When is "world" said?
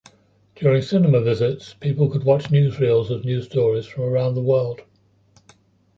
4.41-4.81